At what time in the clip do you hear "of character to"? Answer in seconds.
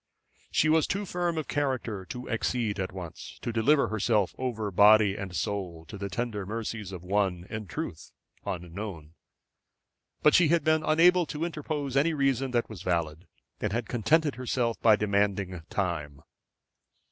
1.37-2.27